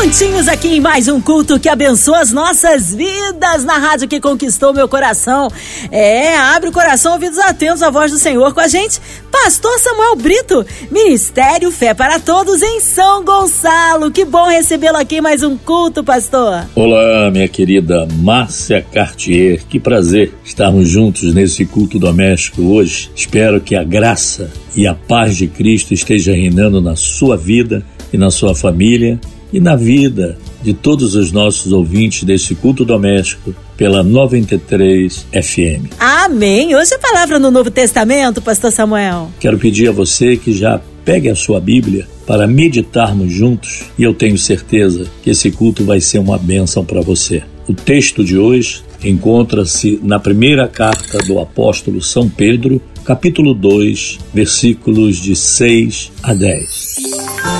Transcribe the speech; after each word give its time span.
Juntinhos 0.00 0.46
aqui 0.46 0.68
em 0.68 0.80
mais 0.80 1.08
um 1.08 1.20
culto 1.20 1.58
que 1.58 1.68
abençoa 1.68 2.20
as 2.20 2.30
nossas 2.30 2.94
vidas 2.94 3.64
na 3.64 3.78
rádio 3.78 4.06
que 4.06 4.20
conquistou 4.20 4.72
meu 4.72 4.88
coração. 4.88 5.48
É, 5.90 6.36
abre 6.36 6.68
o 6.68 6.72
coração, 6.72 7.14
ouvidos 7.14 7.36
atentos 7.40 7.82
à 7.82 7.90
voz 7.90 8.12
do 8.12 8.16
Senhor 8.16 8.54
com 8.54 8.60
a 8.60 8.68
gente. 8.68 9.00
Pastor 9.28 9.76
Samuel 9.80 10.14
Brito, 10.14 10.64
Ministério 10.92 11.72
Fé 11.72 11.94
para 11.94 12.20
Todos 12.20 12.62
em 12.62 12.78
São 12.78 13.24
Gonçalo. 13.24 14.12
Que 14.12 14.24
bom 14.24 14.46
recebê-lo 14.46 14.98
aqui 14.98 15.16
em 15.16 15.20
mais 15.20 15.42
um 15.42 15.58
culto, 15.58 16.04
pastor. 16.04 16.64
Olá, 16.76 17.28
minha 17.32 17.48
querida 17.48 18.06
Márcia 18.20 18.80
Cartier. 18.80 19.64
Que 19.68 19.80
prazer 19.80 20.32
estarmos 20.44 20.88
juntos 20.88 21.34
nesse 21.34 21.66
culto 21.66 21.98
doméstico 21.98 22.62
hoje. 22.62 23.10
Espero 23.16 23.60
que 23.60 23.74
a 23.74 23.82
graça 23.82 24.48
e 24.76 24.86
a 24.86 24.94
paz 24.94 25.36
de 25.36 25.48
Cristo 25.48 25.92
esteja 25.92 26.30
reinando 26.30 26.80
na 26.80 26.94
sua 26.94 27.36
vida 27.36 27.84
e 28.12 28.16
na 28.16 28.30
sua 28.30 28.54
família 28.54 29.18
e 29.52 29.60
na 29.60 29.76
vida 29.76 30.36
de 30.62 30.74
todos 30.74 31.14
os 31.14 31.32
nossos 31.32 31.72
ouvintes 31.72 32.24
desse 32.24 32.54
culto 32.54 32.84
doméstico 32.84 33.54
pela 33.76 34.02
93 34.02 35.26
FM. 35.32 35.92
Amém. 35.98 36.74
Hoje 36.74 36.94
é 36.94 36.98
palavra 36.98 37.38
no 37.38 37.50
Novo 37.50 37.70
Testamento, 37.70 38.42
pastor 38.42 38.72
Samuel. 38.72 39.30
Quero 39.38 39.58
pedir 39.58 39.88
a 39.88 39.92
você 39.92 40.36
que 40.36 40.52
já 40.52 40.80
pegue 41.04 41.28
a 41.28 41.34
sua 41.34 41.60
Bíblia 41.60 42.06
para 42.26 42.46
meditarmos 42.46 43.32
juntos 43.32 43.84
e 43.98 44.02
eu 44.02 44.12
tenho 44.12 44.36
certeza 44.36 45.06
que 45.22 45.30
esse 45.30 45.50
culto 45.50 45.84
vai 45.84 46.00
ser 46.00 46.18
uma 46.18 46.36
bênção 46.36 46.84
para 46.84 47.00
você. 47.00 47.42
O 47.66 47.72
texto 47.72 48.24
de 48.24 48.36
hoje 48.36 48.82
encontra-se 49.02 50.00
na 50.02 50.18
primeira 50.18 50.66
carta 50.66 51.18
do 51.18 51.38
apóstolo 51.38 52.02
São 52.02 52.28
Pedro, 52.28 52.80
capítulo 53.04 53.54
2, 53.54 54.18
versículos 54.34 55.16
de 55.16 55.36
6 55.36 56.12
a 56.22 56.34
10. 56.34 56.96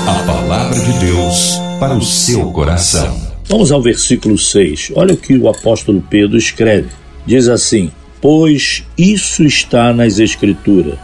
A 0.06 0.14
palavra 0.26 0.78
de 0.78 1.06
Deus 1.06 1.67
para 1.78 1.94
o 1.94 2.02
seu 2.02 2.50
coração. 2.50 3.16
Vamos 3.44 3.70
ao 3.70 3.80
versículo 3.80 4.36
6. 4.36 4.92
Olha 4.96 5.14
o 5.14 5.16
que 5.16 5.38
o 5.38 5.48
apóstolo 5.48 6.02
Pedro 6.10 6.36
escreve. 6.36 6.88
Diz 7.24 7.46
assim: 7.48 7.90
Pois 8.20 8.84
isso 8.96 9.44
está 9.44 9.92
nas 9.92 10.18
Escrituras. 10.18 10.98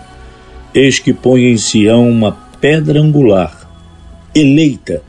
Eis 0.75 0.99
que 0.99 1.15
põe 1.15 1.45
em 1.45 1.57
Sião 1.57 2.11
uma 2.11 2.33
pedra 2.61 3.01
angular, 3.01 3.71
eleita 4.35 5.03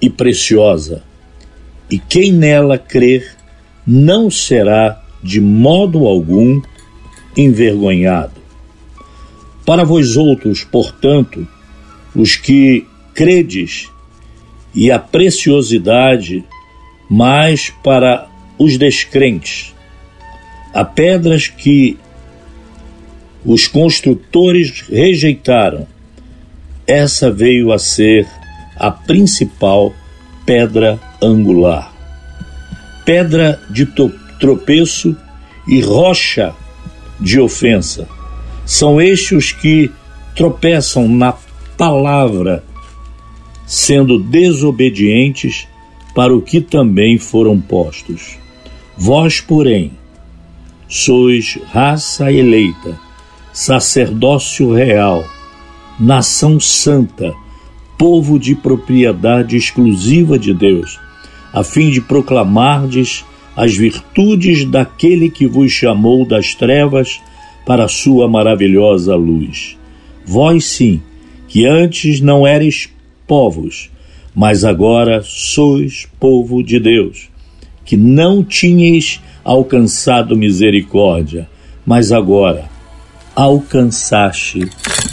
e 0.00 0.08
preciosa, 0.08 1.02
e 1.90 1.98
quem 1.98 2.30
nela 2.32 2.78
crer 2.78 3.34
não 3.84 4.30
será 4.30 5.02
de 5.20 5.40
modo 5.40 6.06
algum 6.06 6.62
envergonhado. 7.36 8.38
Para 9.66 9.84
vós 9.84 10.16
outros, 10.16 10.62
portanto, 10.62 11.46
os 12.14 12.36
que 12.36 12.86
credes, 13.14 13.90
e 14.74 14.90
a 14.90 14.98
preciosidade, 14.98 16.44
mas 17.08 17.70
para 17.82 18.28
os 18.58 18.76
descrentes. 18.76 19.74
Há 20.74 20.84
pedras 20.84 21.48
que 21.48 21.98
os 23.44 23.66
construtores 23.66 24.82
rejeitaram. 24.88 25.86
Essa 26.86 27.30
veio 27.30 27.72
a 27.72 27.78
ser 27.78 28.26
a 28.76 28.90
principal 28.90 29.92
pedra 30.44 30.98
angular. 31.22 31.92
Pedra 33.04 33.60
de 33.70 33.86
tropeço 34.38 35.16
e 35.66 35.80
rocha 35.80 36.54
de 37.20 37.40
ofensa. 37.40 38.06
São 38.64 39.00
estes 39.00 39.32
os 39.32 39.52
que 39.52 39.90
tropeçam 40.34 41.08
na 41.08 41.34
palavra 41.76 42.62
sendo 43.68 44.18
desobedientes 44.18 45.68
para 46.14 46.34
o 46.34 46.40
que 46.40 46.58
também 46.58 47.18
foram 47.18 47.60
postos. 47.60 48.38
Vós, 48.96 49.42
porém, 49.42 49.92
sois 50.88 51.58
raça 51.70 52.32
eleita, 52.32 52.98
sacerdócio 53.52 54.72
real, 54.72 55.24
nação 56.00 56.58
santa, 56.58 57.34
povo 57.98 58.38
de 58.38 58.54
propriedade 58.54 59.54
exclusiva 59.54 60.38
de 60.38 60.54
Deus, 60.54 60.98
a 61.52 61.62
fim 61.62 61.90
de 61.90 62.00
proclamardes 62.00 63.22
as 63.54 63.76
virtudes 63.76 64.64
daquele 64.64 65.28
que 65.28 65.46
vos 65.46 65.70
chamou 65.70 66.24
das 66.24 66.54
trevas 66.54 67.20
para 67.66 67.84
a 67.84 67.88
sua 67.88 68.26
maravilhosa 68.26 69.14
luz. 69.14 69.76
Vós 70.24 70.64
sim, 70.64 71.02
que 71.48 71.66
antes 71.66 72.20
não 72.20 72.46
eres 72.46 72.88
povos, 73.28 73.90
mas 74.34 74.64
agora 74.64 75.22
sois 75.22 76.08
povo 76.18 76.60
de 76.62 76.80
Deus, 76.80 77.28
que 77.84 77.96
não 77.96 78.42
tinhais 78.42 79.20
alcançado 79.44 80.36
misericórdia, 80.36 81.48
mas 81.86 82.10
agora 82.10 82.68
alcançaste 83.36 84.68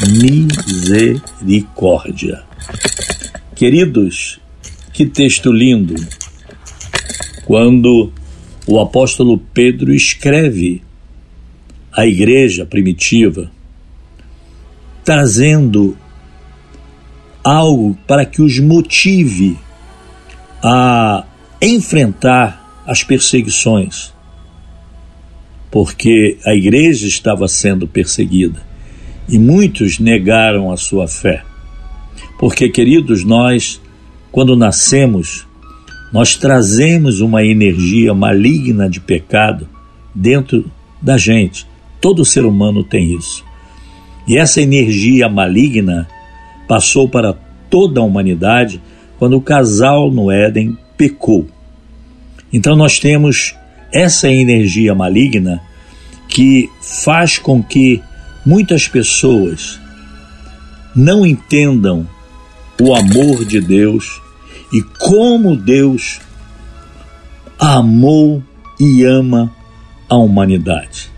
misericórdia. 0.10 2.42
Queridos, 3.56 4.40
que 4.92 5.06
texto 5.06 5.52
lindo! 5.52 5.94
Quando 7.46 8.12
o 8.66 8.80
apóstolo 8.80 9.38
Pedro 9.38 9.94
escreve 9.94 10.82
à 11.92 12.08
igreja 12.08 12.66
primitiva, 12.66 13.52
trazendo 15.04 15.96
algo 17.46 17.96
para 18.08 18.26
que 18.26 18.42
os 18.42 18.60
motive 18.60 19.56
a 20.64 21.24
enfrentar 21.62 22.82
as 22.88 23.04
perseguições, 23.04 24.12
porque 25.70 26.40
a 26.44 26.56
igreja 26.56 27.06
estava 27.06 27.48
sendo 27.48 27.88
perseguida 27.88 28.64
e 29.30 29.38
muitos 29.38 30.00
negaram 30.00 30.72
a 30.72 30.78
sua 30.78 31.08
fé. 31.08 31.44
Porque, 32.40 32.68
queridos, 32.70 33.24
nós, 33.24 33.80
quando 34.32 34.56
nascemos, 34.56 35.46
nós 36.12 36.36
trazemos 36.36 37.22
uma 37.22 37.44
energia 37.44 38.14
maligna 38.14 38.90
de 38.90 39.00
pecado 39.00 39.70
dentro 40.14 40.70
da 41.00 41.18
gente. 41.18 41.68
Todo 42.02 42.26
ser 42.26 42.46
humano 42.46 42.84
tem 42.84 43.16
isso. 43.16 43.44
E 44.28 44.38
essa 44.38 44.62
energia 44.62 45.30
maligna 45.30 46.08
passou 46.68 47.08
para 47.08 47.36
toda 47.70 48.00
a 48.00 48.04
humanidade 48.04 48.82
quando 49.18 49.38
o 49.38 49.42
casal 49.42 50.12
no 50.12 50.32
Éden 50.32 50.78
pecou. 50.98 51.48
Então 52.52 52.76
nós 52.76 53.00
temos 53.00 53.56
essa 53.92 54.30
energia 54.30 54.94
maligna 54.94 55.62
que 56.28 56.70
faz 56.82 57.38
com 57.38 57.62
que 57.64 58.02
muitas 58.46 58.88
pessoas 58.88 59.80
não 60.96 61.26
entendam 61.26 62.08
o 62.82 62.94
amor 62.94 63.46
de 63.46 63.60
Deus 63.60 64.22
e 64.74 64.82
como 65.00 65.56
Deus 65.56 66.20
amou 67.60 68.44
e 68.80 69.04
ama 69.04 69.52
a 70.10 70.18
humanidade. 70.18 71.10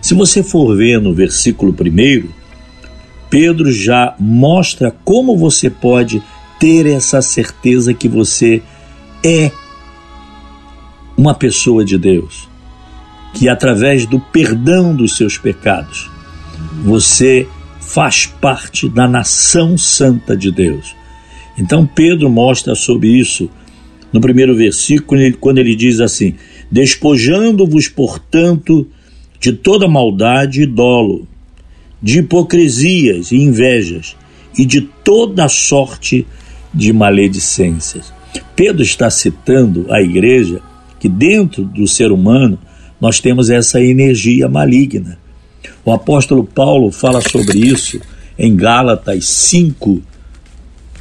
Se 0.00 0.14
você 0.14 0.42
for 0.42 0.76
ver 0.76 1.00
no 1.00 1.14
versículo 1.14 1.72
primeiro, 1.72 2.32
Pedro 3.34 3.72
já 3.72 4.14
mostra 4.16 4.94
como 5.04 5.36
você 5.36 5.68
pode 5.68 6.22
ter 6.60 6.86
essa 6.86 7.20
certeza 7.20 7.92
que 7.92 8.06
você 8.06 8.62
é 9.24 9.50
uma 11.16 11.34
pessoa 11.34 11.84
de 11.84 11.98
Deus, 11.98 12.48
que 13.34 13.48
através 13.48 14.06
do 14.06 14.20
perdão 14.20 14.94
dos 14.94 15.16
seus 15.16 15.36
pecados, 15.36 16.08
você 16.84 17.48
faz 17.80 18.24
parte 18.24 18.88
da 18.88 19.08
nação 19.08 19.76
santa 19.76 20.36
de 20.36 20.52
Deus. 20.52 20.94
Então 21.58 21.84
Pedro 21.84 22.30
mostra 22.30 22.76
sobre 22.76 23.08
isso 23.08 23.50
no 24.12 24.20
primeiro 24.20 24.54
versículo, 24.54 25.20
quando 25.40 25.58
ele 25.58 25.74
diz 25.74 25.98
assim: 25.98 26.36
Despojando-vos, 26.70 27.88
portanto, 27.88 28.86
de 29.40 29.52
toda 29.52 29.88
maldade 29.88 30.62
e 30.62 30.66
dolo, 30.66 31.26
de 32.04 32.18
hipocrisias 32.18 33.32
e 33.32 33.36
invejas 33.36 34.14
e 34.58 34.66
de 34.66 34.82
toda 34.82 35.48
sorte 35.48 36.26
de 36.72 36.92
maledicências. 36.92 38.12
Pedro 38.54 38.82
está 38.82 39.08
citando 39.08 39.86
a 39.90 40.02
igreja 40.02 40.60
que 41.00 41.08
dentro 41.08 41.64
do 41.64 41.88
ser 41.88 42.12
humano 42.12 42.58
nós 43.00 43.20
temos 43.20 43.48
essa 43.48 43.80
energia 43.80 44.50
maligna. 44.50 45.18
O 45.82 45.90
apóstolo 45.90 46.44
Paulo 46.44 46.90
fala 46.90 47.22
sobre 47.22 47.58
isso 47.58 47.98
em 48.38 48.54
Gálatas 48.54 49.26
5, 49.26 50.02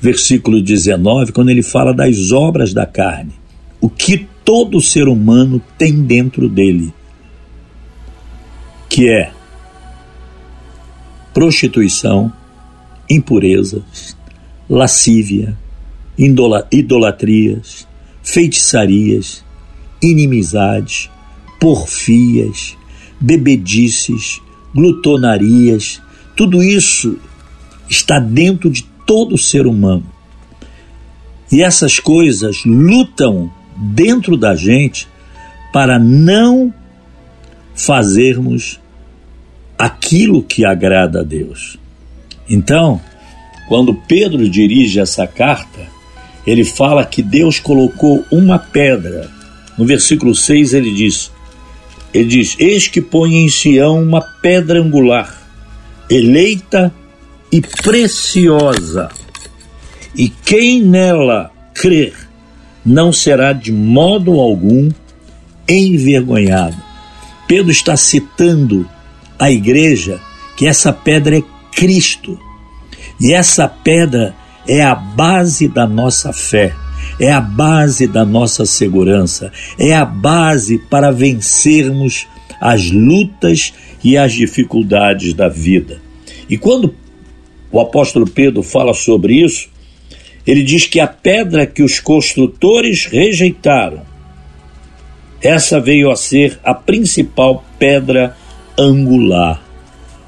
versículo 0.01 0.61
19, 0.61 1.33
quando 1.33 1.50
ele 1.50 1.63
fala 1.63 1.94
das 1.94 2.31
obras 2.31 2.73
da 2.73 2.85
carne. 2.85 3.33
O 3.81 3.89
que 3.89 4.25
todo 4.45 4.79
ser 4.79 5.09
humano 5.09 5.61
tem 5.77 6.01
dentro 6.01 6.47
dele, 6.47 6.94
que 8.88 9.09
é 9.09 9.33
prostituição, 11.33 12.31
impureza, 13.09 13.83
lascívia, 14.69 15.57
idolatrias, 16.71 17.88
feitiçarias, 18.21 19.44
inimizades, 20.01 21.09
porfias, 21.59 22.77
bebedices, 23.19 24.41
glutonarias, 24.74 26.01
tudo 26.35 26.62
isso 26.63 27.18
está 27.89 28.19
dentro 28.19 28.69
de 28.69 28.83
todo 29.06 29.38
ser 29.38 29.65
humano. 29.65 30.06
E 31.51 31.62
essas 31.62 32.00
coisas 32.00 32.63
lutam 32.65 33.51
dentro 33.75 34.36
da 34.36 34.56
gente 34.56 35.07
para 35.71 36.00
não 36.00 36.74
fazermos 37.75 38.79
aquilo 39.83 40.41
que 40.41 40.63
agrada 40.63 41.19
a 41.19 41.24
Deus. 41.24 41.77
Então, 42.50 43.01
quando 43.68 43.94
Pedro 43.94 44.50
dirige 44.50 44.97
essa 45.01 45.27
carta, 45.27 45.81
ele 46.47 46.63
fala 46.63 47.06
que 47.06 47.21
Deus 47.21 47.59
colocou 47.59 48.24
uma 48.31 48.57
pedra. 48.57 49.30
No 49.77 49.85
versículo 49.85 50.33
6 50.33 50.74
ele 50.74 50.94
diz: 50.94 51.30
ele 52.13 52.30
diz: 52.30 52.56
Eis 52.57 52.88
que 52.88 53.01
põe 53.01 53.35
em 53.35 53.50
Sião 53.50 54.01
uma 54.01 54.21
pedra 54.21 54.80
angular, 54.80 55.38
eleita 56.09 56.94
e 57.51 57.59
preciosa, 57.59 59.09
e 60.15 60.29
quem 60.29 60.81
nela 60.81 61.51
crer 61.74 62.13
não 62.86 63.12
será 63.12 63.51
de 63.51 63.74
modo 63.74 64.39
algum 64.39 64.89
envergonhado. 65.68 66.77
Pedro 67.47 67.71
está 67.71 67.97
citando 67.97 68.88
a 69.43 69.51
igreja 69.51 70.21
que 70.55 70.65
essa 70.65 70.93
pedra 70.93 71.37
é 71.37 71.43
Cristo. 71.75 72.39
E 73.19 73.33
essa 73.33 73.67
pedra 73.67 74.33
é 74.65 74.81
a 74.81 74.95
base 74.95 75.67
da 75.67 75.85
nossa 75.85 76.31
fé, 76.31 76.73
é 77.19 77.29
a 77.29 77.41
base 77.41 78.07
da 78.07 78.23
nossa 78.23 78.65
segurança, 78.65 79.51
é 79.77 79.93
a 79.93 80.05
base 80.05 80.77
para 80.77 81.11
vencermos 81.11 82.25
as 82.61 82.89
lutas 82.89 83.73
e 84.01 84.15
as 84.17 84.31
dificuldades 84.31 85.33
da 85.33 85.49
vida. 85.49 86.01
E 86.49 86.57
quando 86.57 86.95
o 87.69 87.81
apóstolo 87.81 88.25
Pedro 88.25 88.63
fala 88.63 88.93
sobre 88.93 89.43
isso, 89.43 89.67
ele 90.47 90.63
diz 90.63 90.85
que 90.85 91.01
a 91.01 91.07
pedra 91.07 91.65
que 91.65 91.83
os 91.83 91.99
construtores 91.99 93.07
rejeitaram, 93.07 94.03
essa 95.41 95.81
veio 95.81 96.09
a 96.09 96.15
ser 96.15 96.57
a 96.63 96.73
principal 96.73 97.65
pedra 97.77 98.37
angular. 98.77 99.61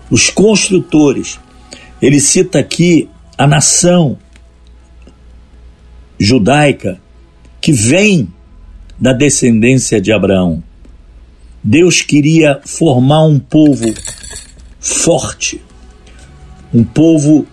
Os 0.10 0.30
construtores, 0.30 1.40
ele 2.02 2.20
cita 2.20 2.60
aqui 2.60 3.10
a 3.38 3.48
nação 3.48 4.18
judaica 6.20 7.00
que 7.60 7.72
vem 7.72 8.30
da 9.00 9.12
descendência 9.12 10.00
de 10.00 10.12
Abraão. 10.12 10.64
Deus 11.64 12.02
queria 12.02 12.62
formar 12.64 13.26
um 13.26 13.40
povo 13.40 13.94
forte, 14.80 15.60
um 16.74 16.84
povo 16.84 17.48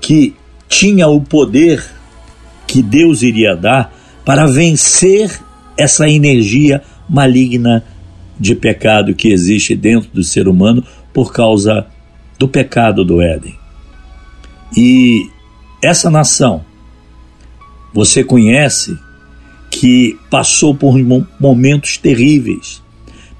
que 0.00 0.34
tinha 0.68 1.06
o 1.08 1.20
poder 1.20 1.84
que 2.66 2.82
Deus 2.82 3.22
iria 3.22 3.54
dar 3.54 3.94
para 4.24 4.46
vencer 4.46 5.30
essa 5.78 6.08
energia 6.08 6.82
maligna 7.08 7.84
de 8.38 8.54
pecado 8.54 9.14
que 9.14 9.28
existe 9.28 9.74
dentro 9.74 10.10
do 10.12 10.22
ser 10.22 10.48
humano 10.48 10.84
por 11.12 11.32
causa 11.32 11.86
do 12.38 12.48
pecado 12.48 13.04
do 13.04 13.22
Éden. 13.22 13.54
E 14.76 15.28
essa 15.82 16.10
nação, 16.10 16.64
você 17.92 18.24
conhece 18.24 18.96
que 19.70 20.18
passou 20.30 20.74
por 20.74 20.96
momentos 21.38 21.96
terríveis, 21.96 22.82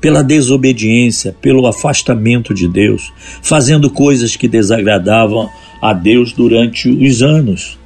pela 0.01 0.23
desobediência, 0.23 1.35
pelo 1.41 1.67
afastamento 1.67 2.53
de 2.53 2.69
Deus, 2.69 3.13
fazendo 3.43 3.91
coisas 3.91 4.37
que 4.37 4.47
desagradavam 4.47 5.49
a 5.81 5.93
Deus 5.93 6.33
durante 6.33 6.89
os 6.89 7.23
anos, 7.23 7.79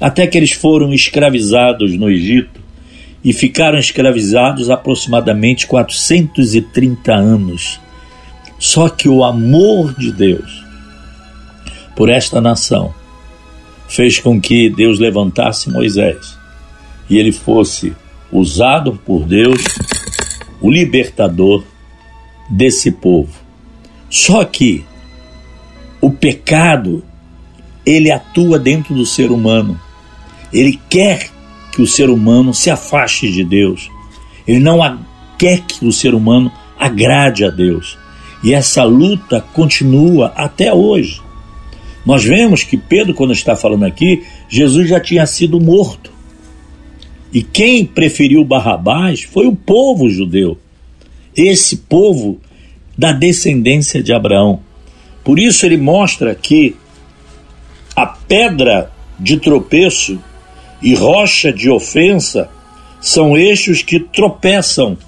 até 0.00 0.26
que 0.26 0.38
eles 0.38 0.52
foram 0.52 0.92
escravizados 0.92 1.96
no 1.96 2.10
Egito 2.10 2.63
e 3.24 3.32
ficaram 3.32 3.78
escravizados 3.78 4.68
aproximadamente 4.68 5.66
430 5.66 7.14
anos. 7.14 7.80
Só 8.58 8.88
que 8.88 9.08
o 9.08 9.24
amor 9.24 9.94
de 9.94 10.12
Deus 10.12 10.64
por 11.96 12.10
esta 12.10 12.40
nação 12.40 12.94
fez 13.88 14.18
com 14.18 14.40
que 14.40 14.68
Deus 14.68 14.98
levantasse 14.98 15.70
Moisés 15.70 16.36
e 17.08 17.18
ele 17.18 17.32
fosse 17.32 17.94
usado 18.32 19.00
por 19.04 19.24
Deus, 19.24 19.62
o 20.60 20.70
libertador 20.70 21.62
desse 22.50 22.90
povo. 22.90 23.32
Só 24.10 24.44
que 24.44 24.84
o 26.00 26.10
pecado 26.10 27.04
ele 27.86 28.10
atua 28.10 28.58
dentro 28.58 28.94
do 28.94 29.06
ser 29.06 29.30
humano. 29.30 29.80
Ele 30.52 30.80
quer 30.88 31.30
que 31.74 31.82
o 31.82 31.86
ser 31.86 32.08
humano 32.08 32.54
se 32.54 32.70
afaste 32.70 33.30
de 33.32 33.42
Deus. 33.42 33.90
Ele 34.46 34.60
não 34.60 34.78
quer 35.36 35.60
que 35.62 35.84
o 35.84 35.92
ser 35.92 36.14
humano 36.14 36.50
agrade 36.78 37.44
a 37.44 37.50
Deus. 37.50 37.98
E 38.44 38.54
essa 38.54 38.84
luta 38.84 39.40
continua 39.52 40.32
até 40.36 40.72
hoje. 40.72 41.20
Nós 42.06 42.22
vemos 42.22 42.62
que 42.62 42.76
Pedro, 42.76 43.14
quando 43.14 43.32
está 43.32 43.56
falando 43.56 43.84
aqui, 43.84 44.22
Jesus 44.48 44.88
já 44.88 45.00
tinha 45.00 45.26
sido 45.26 45.60
morto. 45.60 46.12
E 47.32 47.42
quem 47.42 47.84
preferiu 47.84 48.44
Barrabás 48.44 49.22
foi 49.22 49.46
o 49.46 49.56
povo 49.56 50.08
judeu. 50.08 50.56
Esse 51.34 51.78
povo 51.78 52.38
da 52.96 53.10
descendência 53.10 54.00
de 54.00 54.12
Abraão. 54.12 54.60
Por 55.24 55.40
isso 55.40 55.66
ele 55.66 55.76
mostra 55.76 56.34
que 56.36 56.76
a 57.96 58.06
pedra 58.06 58.92
de 59.18 59.38
tropeço 59.38 60.20
e 60.84 60.94
rocha 60.94 61.50
de 61.50 61.70
ofensa 61.70 62.50
são 63.00 63.36
eixos 63.36 63.82
que 63.82 63.98
tropeçam 63.98 64.98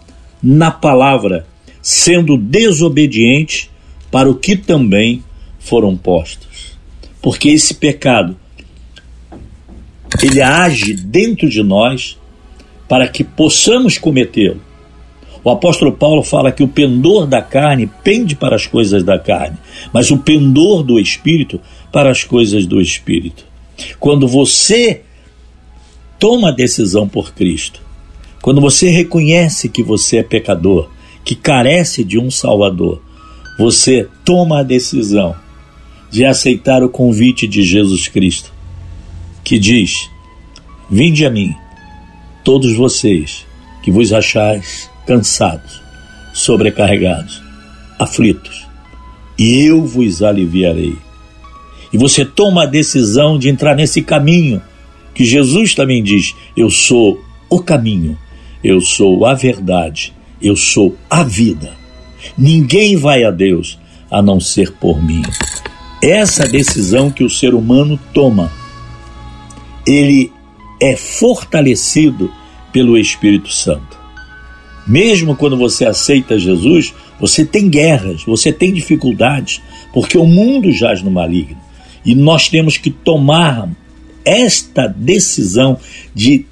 na 0.43 0.71
palavra, 0.71 1.47
sendo 1.83 2.39
desobedientes 2.39 3.71
para 4.11 4.29
o 4.29 4.35
que 4.35 4.57
também 4.57 5.23
foram 5.59 5.95
postos. 5.95 6.79
Porque 7.21 7.51
esse 7.51 7.75
pecado 7.75 8.35
ele 10.23 10.41
age 10.41 10.95
dentro 10.95 11.49
de 11.49 11.63
nós 11.63 12.19
para 12.89 13.07
que 13.07 13.23
possamos 13.23 13.99
cometê-lo. 13.99 14.63
O 15.45 15.51
apóstolo 15.51 15.93
Paulo 15.93 16.23
fala 16.23 16.51
que 16.51 16.63
o 16.63 16.69
pendor 16.69 17.27
da 17.27 17.43
carne 17.43 17.91
pende 18.03 18.35
para 18.35 18.57
as 18.57 18.67
coisas 18.67 19.05
da 19.05 19.19
carne, 19.19 19.59
mas 19.93 20.11
o 20.11 20.19
pendor 20.19 20.83
do 20.83 20.99
espírito 20.99 21.61
para 21.93 22.11
as 22.11 22.25
coisas 22.25 22.67
do 22.67 22.81
espírito. 22.81 23.45
Quando 24.01 24.27
você 24.27 25.03
toma 26.19 26.49
a 26.49 26.53
decisão 26.53 27.09
por 27.09 27.33
Cristo, 27.33 27.81
quando 28.43 28.61
você 28.61 28.89
reconhece 28.91 29.69
que 29.69 29.83
você 29.83 30.19
é 30.19 30.23
pecador, 30.23 30.89
que 31.25 31.35
carece 31.35 32.05
de 32.05 32.19
um 32.19 32.31
Salvador, 32.31 33.03
você 33.59 34.09
toma 34.25 34.61
a 34.61 34.63
decisão 34.63 35.35
de 36.11 36.25
aceitar 36.25 36.83
o 36.83 36.89
convite 36.89 37.47
de 37.47 37.63
Jesus 37.63 38.07
Cristo, 38.09 38.53
que 39.43 39.59
diz: 39.59 40.09
Vinde 40.89 41.27
a 41.27 41.31
mim, 41.31 41.55
todos 42.45 42.77
vocês 42.77 43.45
que 43.83 43.91
vos 43.91 44.13
achais 44.13 44.89
cansados, 45.07 45.83
sobrecarregados, 46.33 47.43
aflitos, 47.99 48.67
e 49.39 49.67
eu 49.67 49.85
vos 49.85 50.23
aliviarei. 50.23 50.97
E 51.93 51.99
você 51.99 52.25
toma 52.25 52.65
a 52.65 52.67
decisão 52.67 53.39
de 53.39 53.49
entrar 53.49 53.75
nesse 53.75 54.03
caminho 54.03 54.63
que 55.17 55.25
Jesus 55.25 55.75
também 55.75 56.03
diz: 56.03 56.37
Eu 56.55 56.71
sou 56.71 57.25
o 57.49 57.61
caminho, 57.61 58.19
eu 58.63 58.83
sou 58.83 59.25
a 59.25 59.33
verdade, 59.33 60.13
eu 60.43 60.55
sou 60.55 60.95
a 61.09 61.25
vida. 61.25 61.73
Ninguém 62.37 62.97
vai 62.97 63.25
a 63.25 63.31
Deus 63.31 63.79
a 64.11 64.21
não 64.21 64.39
ser 64.39 64.73
por 64.73 65.03
mim. 65.03 65.23
Essa 66.03 66.47
decisão 66.47 67.11
que 67.11 67.25
o 67.25 67.31
ser 67.31 67.55
humano 67.55 67.99
toma, 68.13 68.53
ele 69.87 70.31
é 70.81 70.95
fortalecido 70.95 72.31
pelo 72.71 72.99
Espírito 72.99 73.51
Santo. 73.51 73.97
Mesmo 74.87 75.35
quando 75.35 75.57
você 75.57 75.87
aceita 75.87 76.39
Jesus, 76.39 76.93
você 77.19 77.43
tem 77.43 77.71
guerras, 77.71 78.23
você 78.23 78.53
tem 78.53 78.71
dificuldades, 78.71 79.63
porque 79.95 80.19
o 80.19 80.27
mundo 80.27 80.71
jaz 80.71 81.03
no 81.03 81.11
maligno. 81.11 81.57
E 82.05 82.15
nós 82.15 82.51
temos 82.51 82.77
que 82.77 82.91
tomar 82.91 83.69
esta 84.27 84.87
decisão 84.87 85.79
de 86.15 86.45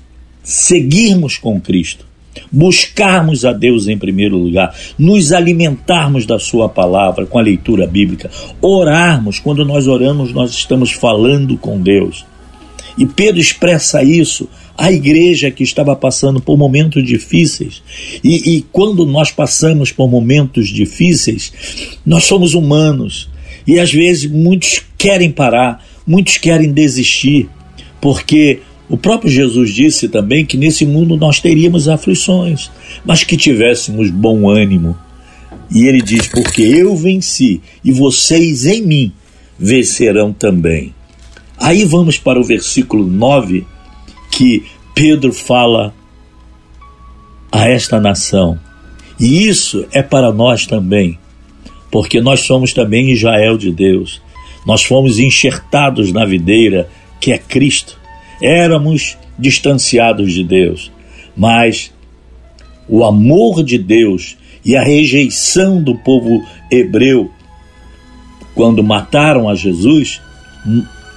seguirmos 0.42 1.36
com 1.36 1.60
Cristo, 1.60 2.06
buscarmos 2.50 3.44
a 3.44 3.52
Deus 3.52 3.88
em 3.88 3.98
primeiro 3.98 4.36
lugar, 4.36 4.74
nos 4.98 5.32
alimentarmos 5.32 6.24
da 6.26 6.38
Sua 6.38 6.68
palavra 6.68 7.26
com 7.26 7.38
a 7.38 7.42
leitura 7.42 7.86
bíblica, 7.86 8.30
orarmos. 8.60 9.38
Quando 9.40 9.64
nós 9.64 9.86
oramos, 9.86 10.32
nós 10.32 10.52
estamos 10.52 10.92
falando 10.92 11.56
com 11.58 11.80
Deus. 11.80 12.24
E 12.96 13.06
Pedro 13.06 13.40
expressa 13.40 14.02
isso 14.02 14.48
à 14.76 14.90
igreja 14.92 15.50
que 15.50 15.62
estava 15.62 15.94
passando 15.96 16.40
por 16.40 16.56
momentos 16.56 17.04
difíceis. 17.04 17.82
E, 18.22 18.56
e 18.56 18.62
quando 18.72 19.04
nós 19.04 19.30
passamos 19.30 19.90
por 19.90 20.08
momentos 20.08 20.68
difíceis, 20.68 21.52
nós 22.06 22.24
somos 22.24 22.54
humanos. 22.54 23.28
E 23.66 23.80
às 23.80 23.92
vezes 23.92 24.30
muitos 24.30 24.82
querem 24.96 25.30
parar, 25.30 25.84
muitos 26.06 26.38
querem 26.38 26.72
desistir, 26.72 27.48
porque 28.04 28.60
o 28.86 28.98
próprio 28.98 29.30
Jesus 29.30 29.72
disse 29.72 30.10
também 30.10 30.44
que 30.44 30.58
nesse 30.58 30.84
mundo 30.84 31.16
nós 31.16 31.40
teríamos 31.40 31.88
aflições, 31.88 32.70
mas 33.02 33.24
que 33.24 33.34
tivéssemos 33.34 34.10
bom 34.10 34.46
ânimo. 34.46 34.94
E 35.70 35.86
ele 35.86 36.02
diz: 36.02 36.26
Porque 36.26 36.60
eu 36.60 36.94
venci 36.94 37.62
e 37.82 37.90
vocês 37.90 38.66
em 38.66 38.82
mim 38.82 39.12
vencerão 39.58 40.34
também. 40.34 40.94
Aí 41.56 41.82
vamos 41.86 42.18
para 42.18 42.38
o 42.38 42.44
versículo 42.44 43.06
9, 43.06 43.66
que 44.30 44.64
Pedro 44.94 45.32
fala 45.32 45.94
a 47.50 47.70
esta 47.70 47.98
nação. 47.98 48.60
E 49.18 49.48
isso 49.48 49.86
é 49.92 50.02
para 50.02 50.30
nós 50.30 50.66
também, 50.66 51.18
porque 51.90 52.20
nós 52.20 52.40
somos 52.40 52.74
também 52.74 53.12
Israel 53.12 53.56
de 53.56 53.72
Deus. 53.72 54.20
Nós 54.66 54.84
fomos 54.84 55.18
enxertados 55.18 56.12
na 56.12 56.26
videira 56.26 56.90
que 57.24 57.32
é 57.32 57.38
Cristo. 57.38 57.98
Éramos 58.42 59.16
distanciados 59.38 60.34
de 60.34 60.44
Deus, 60.44 60.92
mas 61.34 61.90
o 62.86 63.02
amor 63.02 63.64
de 63.64 63.78
Deus 63.78 64.36
e 64.62 64.76
a 64.76 64.82
rejeição 64.82 65.82
do 65.82 65.96
povo 65.96 66.44
hebreu 66.70 67.30
quando 68.54 68.84
mataram 68.84 69.48
a 69.48 69.54
Jesus, 69.54 70.20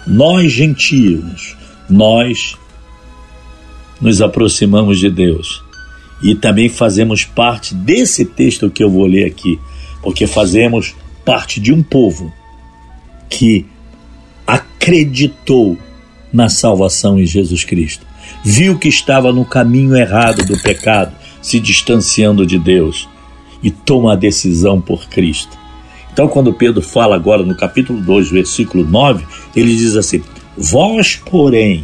nós 0.08 0.50
gentios, 0.50 1.58
nós 1.90 2.58
nos 4.00 4.22
aproximamos 4.22 5.00
de 5.00 5.10
Deus 5.10 5.62
e 6.24 6.34
também 6.36 6.70
fazemos 6.70 7.26
parte 7.26 7.76
desse 7.76 8.24
texto 8.24 8.70
que 8.70 8.82
eu 8.82 8.90
vou 8.90 9.06
ler 9.06 9.26
aqui, 9.26 9.60
porque 10.02 10.26
fazemos 10.26 10.96
parte 11.26 11.60
de 11.60 11.74
um 11.74 11.84
povo 11.84 12.32
que 13.30 13.66
acreditou 14.48 15.78
na 16.38 16.50
salvação 16.50 17.20
em 17.20 17.26
Jesus 17.26 17.64
Cristo. 17.64 18.06
Viu 18.44 18.78
que 18.78 18.88
estava 18.88 19.34
no 19.34 19.44
caminho 19.44 19.96
errado 19.96 20.46
do 20.46 20.62
pecado, 20.62 21.16
se 21.42 21.60
distanciando 21.60 22.46
de 22.46 22.60
Deus 22.60 23.10
e 23.64 23.72
toma 23.72 24.14
a 24.14 24.16
decisão 24.16 24.80
por 24.80 25.10
Cristo. 25.10 25.58
Então, 26.14 26.28
quando 26.28 26.54
Pedro 26.54 26.80
fala 26.80 27.16
agora 27.16 27.42
no 27.42 27.56
capítulo 27.56 28.00
2, 28.00 28.30
versículo 28.30 28.88
9, 28.88 29.26
ele 29.56 29.76
diz 29.76 29.96
assim: 29.96 30.22
Vós, 30.56 31.16
porém, 31.16 31.84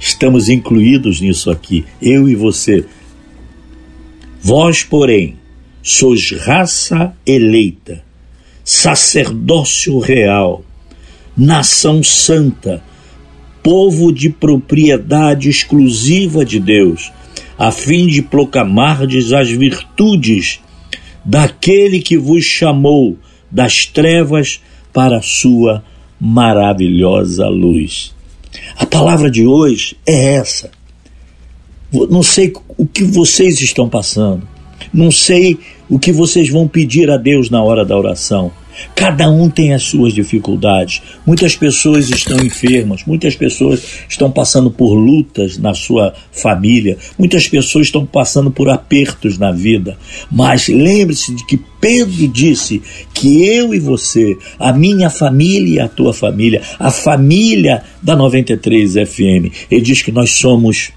estamos 0.00 0.48
incluídos 0.48 1.20
nisso 1.20 1.50
aqui, 1.50 1.84
eu 2.00 2.26
e 2.26 2.34
você. 2.34 2.86
Vós, 4.40 4.82
porém, 4.82 5.36
sois 5.82 6.32
raça 6.40 7.14
eleita, 7.26 8.02
sacerdócio 8.64 9.98
real 9.98 10.64
nação 11.36 12.02
santa, 12.02 12.82
povo 13.62 14.12
de 14.12 14.28
propriedade 14.28 15.48
exclusiva 15.48 16.44
de 16.44 16.58
Deus, 16.58 17.12
a 17.58 17.70
fim 17.70 18.06
de 18.06 18.22
proclamardes 18.22 19.32
as 19.32 19.48
virtudes 19.50 20.60
daquele 21.24 22.00
que 22.00 22.16
vos 22.16 22.44
chamou 22.44 23.16
das 23.50 23.86
trevas 23.86 24.60
para 24.92 25.18
a 25.18 25.22
sua 25.22 25.84
maravilhosa 26.20 27.48
luz. 27.48 28.14
A 28.76 28.86
palavra 28.86 29.30
de 29.30 29.46
hoje 29.46 29.96
é 30.06 30.34
essa. 30.34 30.70
Não 31.92 32.22
sei 32.22 32.52
o 32.76 32.86
que 32.86 33.04
vocês 33.04 33.60
estão 33.60 33.88
passando, 33.88 34.48
não 34.92 35.10
sei 35.10 35.58
o 35.90 35.98
que 35.98 36.10
vocês 36.10 36.48
vão 36.48 36.66
pedir 36.66 37.10
a 37.10 37.18
Deus 37.18 37.50
na 37.50 37.62
hora 37.62 37.84
da 37.84 37.96
oração. 37.96 38.50
Cada 38.94 39.30
um 39.30 39.48
tem 39.48 39.72
as 39.72 39.82
suas 39.82 40.12
dificuldades. 40.12 41.02
Muitas 41.26 41.56
pessoas 41.56 42.10
estão 42.10 42.38
enfermas, 42.44 43.04
muitas 43.06 43.34
pessoas 43.34 43.82
estão 44.08 44.30
passando 44.30 44.70
por 44.70 44.94
lutas 44.94 45.58
na 45.58 45.74
sua 45.74 46.14
família, 46.30 46.96
muitas 47.18 47.48
pessoas 47.48 47.86
estão 47.86 48.04
passando 48.04 48.50
por 48.50 48.68
apertos 48.68 49.38
na 49.38 49.50
vida. 49.50 49.98
Mas 50.30 50.68
lembre-se 50.68 51.34
de 51.34 51.44
que 51.46 51.60
Pedro 51.80 52.28
disse 52.28 52.80
que 53.12 53.44
eu 53.44 53.74
e 53.74 53.78
você, 53.78 54.36
a 54.58 54.72
minha 54.72 55.10
família 55.10 55.74
e 55.74 55.80
a 55.80 55.88
tua 55.88 56.14
família, 56.14 56.62
a 56.78 56.90
família 56.90 57.82
da 58.00 58.14
93 58.14 58.92
FM, 58.92 59.52
ele 59.70 59.80
diz 59.80 60.02
que 60.02 60.12
nós 60.12 60.32
somos 60.32 60.92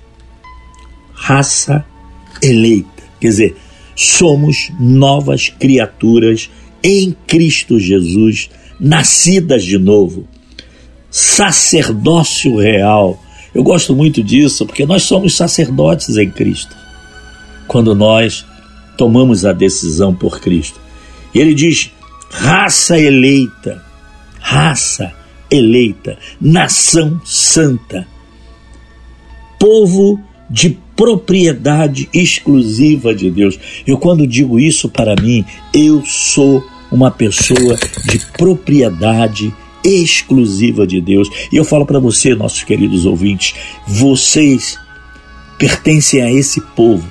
raça 1.13 1.83
eleita. 2.41 3.03
Quer 3.19 3.27
dizer, 3.27 3.55
somos 3.95 4.71
novas 4.79 5.49
criaturas 5.49 6.49
em 6.87 7.15
Cristo 7.25 7.79
Jesus, 7.79 8.47
nascidas 8.79 9.63
de 9.63 9.75
novo. 9.79 10.27
Sacerdócio 11.09 12.57
real. 12.59 13.19
Eu 13.55 13.63
gosto 13.63 13.95
muito 13.95 14.21
disso 14.21 14.67
porque 14.67 14.85
nós 14.85 15.01
somos 15.01 15.35
sacerdotes 15.35 16.15
em 16.15 16.29
Cristo. 16.29 16.75
Quando 17.67 17.95
nós 17.95 18.45
tomamos 18.95 19.45
a 19.45 19.51
decisão 19.51 20.13
por 20.13 20.39
Cristo. 20.39 20.79
E 21.33 21.39
ele 21.39 21.55
diz: 21.55 21.89
raça 22.29 22.99
eleita, 22.99 23.83
raça 24.39 25.11
eleita, 25.49 26.19
nação 26.39 27.19
santa, 27.25 28.07
povo 29.59 30.19
de 30.47 30.77
propriedade 30.95 32.07
exclusiva 32.13 33.15
de 33.15 33.31
Deus. 33.31 33.57
Eu, 33.87 33.97
quando 33.97 34.27
digo 34.27 34.59
isso 34.59 34.87
para 34.87 35.15
mim, 35.19 35.43
eu 35.73 36.05
sou 36.05 36.63
uma 36.95 37.11
pessoa 37.11 37.77
de 38.05 38.19
propriedade 38.37 39.53
exclusiva 39.83 40.87
de 40.87 40.99
Deus. 41.01 41.29
E 41.51 41.57
eu 41.57 41.65
falo 41.65 41.85
para 41.85 41.99
você, 41.99 42.33
nossos 42.33 42.63
queridos 42.63 43.05
ouvintes, 43.05 43.53
vocês 43.85 44.79
pertencem 45.59 46.21
a 46.21 46.31
esse 46.31 46.59
povo, 46.75 47.07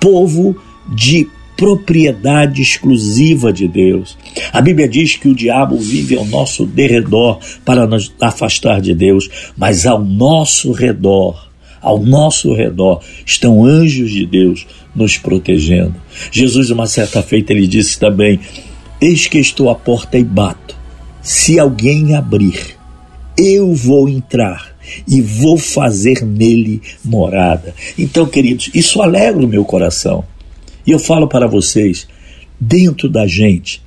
povo 0.00 0.56
de 0.88 1.28
propriedade 1.56 2.60
exclusiva 2.60 3.52
de 3.52 3.68
Deus. 3.68 4.18
A 4.52 4.60
Bíblia 4.60 4.88
diz 4.88 5.16
que 5.16 5.28
o 5.28 5.34
diabo 5.34 5.78
vive 5.78 6.16
ao 6.16 6.24
nosso 6.24 6.66
derredor 6.66 7.38
para 7.64 7.86
nos 7.86 8.12
afastar 8.20 8.80
de 8.80 8.92
Deus, 8.92 9.28
mas 9.56 9.86
ao 9.86 10.02
nosso 10.02 10.72
redor, 10.72 11.48
ao 11.80 11.98
nosso 12.02 12.52
redor 12.54 13.00
estão 13.24 13.64
anjos 13.64 14.10
de 14.10 14.26
Deus 14.26 14.66
nos 14.96 15.16
protegendo. 15.16 15.94
Jesus, 16.32 16.70
uma 16.70 16.86
certa 16.86 17.22
feita, 17.22 17.52
ele 17.52 17.66
disse 17.66 17.98
também: 18.00 18.40
Eis 19.00 19.26
que 19.26 19.38
estou 19.38 19.70
à 19.70 19.74
porta 19.74 20.18
e 20.18 20.24
bato. 20.24 20.76
Se 21.22 21.58
alguém 21.58 22.14
abrir, 22.14 22.76
eu 23.36 23.74
vou 23.74 24.08
entrar 24.08 24.74
e 25.08 25.20
vou 25.20 25.56
fazer 25.56 26.24
nele 26.24 26.82
morada. 27.04 27.74
Então, 27.98 28.26
queridos, 28.26 28.70
isso 28.74 29.00
alegra 29.02 29.44
o 29.44 29.48
meu 29.48 29.64
coração. 29.64 30.24
E 30.86 30.90
eu 30.90 30.98
falo 30.98 31.26
para 31.26 31.46
vocês: 31.46 32.06
dentro 32.60 33.08
da 33.08 33.26
gente 33.26 33.82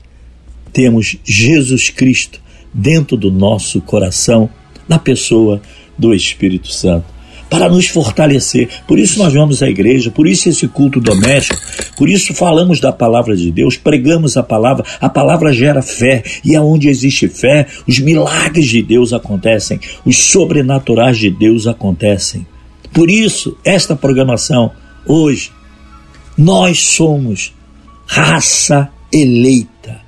temos 0.74 1.18
Jesus 1.24 1.90
Cristo, 1.90 2.42
dentro 2.74 3.16
do 3.16 3.32
nosso 3.32 3.82
coração, 3.82 4.50
na 4.88 5.00
pessoa 5.00 5.62
do 5.98 6.14
Espírito 6.14 6.72
Santo 6.72 7.17
para 7.50 7.70
nos 7.70 7.88
fortalecer. 7.88 8.70
Por 8.88 9.00
isso 9.00 9.20
nós 9.20 9.34
vamos 9.34 9.64
à 9.64 9.70
igreja, 9.70 10.12
por 10.12 10.28
isso 10.28 10.50
esse 10.50 10.68
culto 10.68 11.00
doméstico, 11.00 11.60
por 11.96 12.10
isso 12.10 12.34
falamos 12.34 12.80
da 12.80 12.92
palavra 12.92 13.36
de 13.36 13.52
Deus, 13.52 13.78
pregamos 13.78 14.38
a 14.38 14.44
palavra, 14.44 14.86
a 15.00 15.10
palavra 15.10 15.54
gera 15.54 15.82
fé, 15.82 16.24
e 16.44 16.56
aonde 16.56 16.90
existe 16.90 17.28
fé, 17.28 17.66
os 17.88 18.00
milagres 18.00 18.68
de 18.68 18.82
Deus 18.82 19.14
acontecem, 19.14 19.80
os 20.06 20.18
sobrenaturais 20.18 21.18
de 21.18 21.30
Deus 21.30 21.68
acontecem. 21.68 22.46
Por 22.94 23.10
isso, 23.10 23.58
esta 23.64 23.96
programação 23.96 24.72
hoje, 25.06 25.52
nós 26.38 26.80
somos 26.80 27.54
raça 28.06 28.90
eleita, 29.12 30.02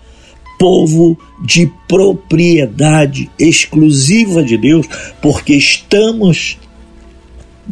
povo 0.57 1.17
de 1.43 1.71
propriedade 1.87 3.29
exclusiva 3.39 4.43
de 4.43 4.57
Deus, 4.57 4.85
porque 5.21 5.53
estamos 5.53 6.57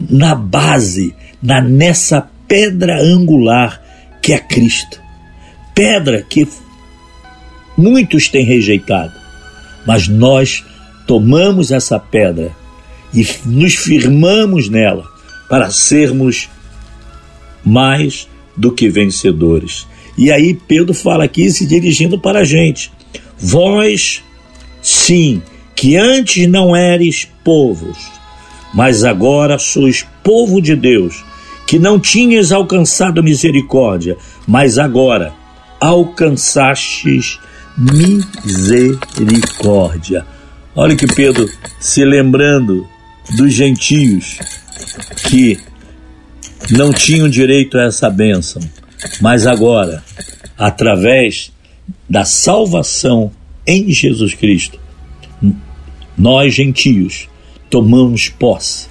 na 0.10 0.36
base, 0.36 1.16
na 1.42 1.62
nessa 1.62 2.30
pedra 2.48 3.02
angular 3.02 3.82
que 4.22 4.34
é 4.34 4.40
Cristo. 4.40 5.02
Pedra 5.74 6.22
que 6.22 6.48
muitos 7.78 8.28
têm 8.30 8.46
rejeitado, 8.46 9.14
mas 9.86 10.08
nós 10.08 10.66
tomamos 11.06 11.72
essa 11.72 12.00
pedra 12.00 12.52
e 13.14 13.26
nos 13.46 13.76
firmamos 13.76 14.70
nela 14.70 15.06
para 15.50 15.72
sermos 15.72 16.50
mais 17.64 18.28
do 18.56 18.72
que 18.72 18.90
vencedores. 18.90 19.88
E 20.18 20.32
aí 20.32 20.54
Pedro 20.54 20.94
fala 20.94 21.24
aqui 21.24 21.50
se 21.52 21.66
dirigindo 21.66 22.20
para 22.20 22.40
a 22.40 22.44
gente: 22.44 22.92
Vós, 23.38 24.24
sim, 24.82 25.42
que 25.76 25.96
antes 25.96 26.48
não 26.48 26.76
eres 26.76 27.28
povos, 27.44 27.98
mas 28.74 29.04
agora 29.04 29.60
sois 29.60 30.08
povo 30.24 30.62
de 30.62 30.76
Deus, 30.76 31.26
que 31.66 31.80
não 31.80 32.00
tinhas 32.00 32.52
alcançado 32.52 33.24
misericórdia, 33.24 34.16
mas 34.48 34.78
agora 34.78 35.34
alcançastes 35.80 37.40
misericórdia. 37.78 40.24
Olha 40.76 40.96
que 40.96 41.08
Pedro 41.08 41.50
se 41.80 42.06
lembrando 42.06 42.88
dos 43.36 43.52
gentios 43.54 44.38
que 45.28 45.60
não 46.72 46.94
tinham 46.94 47.30
direito 47.30 47.78
a 47.78 47.84
essa 47.84 48.10
bênção, 48.10 48.60
mas 49.22 49.46
agora, 49.46 50.04
através 50.58 51.52
da 52.10 52.26
salvação 52.26 53.32
em 53.66 53.92
Jesus 53.92 54.34
Cristo, 54.34 54.80
nós 56.18 56.54
gentios 56.54 57.30
tomamos 57.70 58.30
posse 58.30 58.88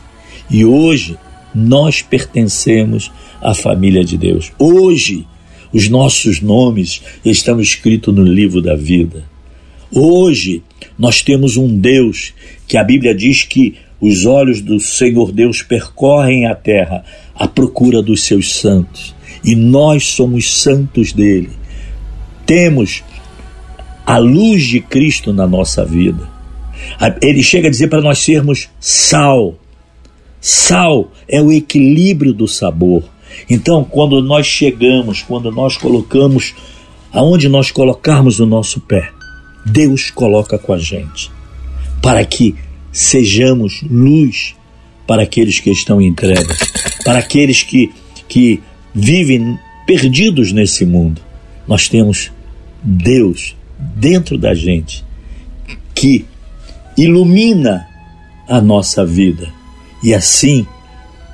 e 0.50 0.64
hoje 0.64 1.16
nós 1.54 2.02
pertencemos 2.02 3.10
à 3.40 3.54
família 3.54 4.04
de 4.04 4.16
Deus. 4.16 4.52
Hoje 4.58 5.26
os 5.72 5.88
nossos 5.88 6.40
nomes 6.40 7.02
estão 7.24 7.60
escritos 7.60 8.14
no 8.14 8.22
livro 8.22 8.62
da 8.62 8.76
vida. 8.76 9.24
Hoje 9.92 10.62
nós 10.98 11.22
temos 11.22 11.56
um 11.56 11.78
Deus 11.78 12.34
que 12.66 12.76
a 12.76 12.84
Bíblia 12.84 13.14
diz 13.14 13.42
que 13.42 13.76
os 14.00 14.26
olhos 14.26 14.60
do 14.60 14.78
Senhor 14.78 15.32
Deus 15.32 15.62
percorrem 15.62 16.46
a 16.46 16.54
terra 16.54 17.04
à 17.34 17.48
procura 17.48 18.02
dos 18.02 18.22
seus 18.22 18.54
santos. 18.54 19.14
E 19.42 19.54
nós 19.54 20.06
somos 20.08 20.52
santos 20.60 21.12
dele. 21.12 21.50
Temos 22.44 23.02
a 24.04 24.18
luz 24.18 24.64
de 24.64 24.80
Cristo 24.80 25.32
na 25.32 25.46
nossa 25.46 25.84
vida. 25.84 26.35
Ele 27.20 27.42
chega 27.42 27.68
a 27.68 27.70
dizer 27.70 27.88
para 27.88 28.00
nós 28.00 28.18
sermos 28.18 28.68
sal. 28.80 29.56
Sal 30.40 31.12
é 31.28 31.40
o 31.40 31.52
equilíbrio 31.52 32.32
do 32.32 32.46
sabor. 32.46 33.02
Então, 33.50 33.84
quando 33.84 34.22
nós 34.22 34.46
chegamos, 34.46 35.22
quando 35.22 35.50
nós 35.50 35.76
colocamos 35.76 36.54
aonde 37.12 37.48
nós 37.48 37.70
colocarmos 37.70 38.40
o 38.40 38.46
nosso 38.46 38.80
pé, 38.80 39.10
Deus 39.64 40.10
coloca 40.10 40.58
com 40.58 40.72
a 40.72 40.78
gente, 40.78 41.30
para 42.02 42.24
que 42.24 42.54
sejamos 42.92 43.82
luz 43.82 44.54
para 45.06 45.22
aqueles 45.22 45.60
que 45.60 45.70
estão 45.70 46.00
em 46.00 46.14
trevas, 46.14 46.58
para 47.04 47.18
aqueles 47.18 47.62
que, 47.62 47.92
que 48.28 48.60
vivem 48.94 49.58
perdidos 49.86 50.52
nesse 50.52 50.84
mundo. 50.84 51.20
Nós 51.66 51.88
temos 51.88 52.30
Deus 52.82 53.56
dentro 53.78 54.38
da 54.38 54.54
gente 54.54 55.04
que 55.94 56.24
ilumina 56.96 57.88
a 58.48 58.60
nossa 58.60 59.04
vida 59.04 59.52
e 60.02 60.14
assim 60.14 60.66